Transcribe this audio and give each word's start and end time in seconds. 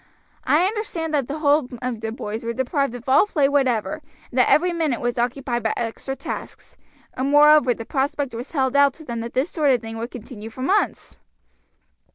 I 0.45 0.65
understand 0.65 1.13
that 1.13 1.27
the 1.27 1.37
whole 1.37 1.67
of 1.79 2.01
the 2.01 2.11
boys 2.11 2.43
were 2.43 2.53
deprived 2.53 2.95
of 2.95 3.07
all 3.07 3.27
play 3.27 3.47
whatever, 3.47 4.01
and 4.31 4.39
that 4.39 4.49
every 4.49 4.73
minute 4.73 4.99
was 4.99 5.19
occupied 5.19 5.61
by 5.61 5.73
extra 5.77 6.15
tasks, 6.15 6.75
and 7.13 7.29
moreover 7.29 7.75
the 7.75 7.85
prospect 7.85 8.33
was 8.33 8.53
held 8.53 8.75
out 8.75 8.95
to 8.95 9.05
them 9.05 9.19
that 9.19 9.33
this 9.35 9.51
sort 9.51 9.69
of 9.69 9.81
thing 9.81 9.99
would 9.99 10.09
continue 10.09 10.49
for 10.49 10.63
months." 10.63 11.17